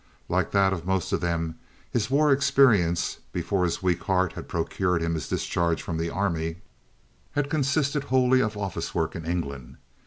Like 0.27 0.49
that 0.49 0.73
of 0.73 0.83
most 0.83 1.13
of 1.13 1.21
them, 1.21 1.59
his 1.91 2.09
war 2.09 2.31
experience, 2.31 3.19
before 3.31 3.65
his 3.65 3.83
weak 3.83 4.01
heart 4.05 4.33
had 4.33 4.49
procured 4.49 4.99
him 5.03 5.13
his 5.13 5.27
discharge 5.27 5.79
from 5.83 5.97
the 5.99 6.09
army, 6.09 6.57
had 7.33 7.51
consisted 7.51 8.05
wholly 8.05 8.41
of 8.41 8.57
office 8.57 8.95
work 8.95 9.15
in 9.15 9.25
England. 9.27 9.77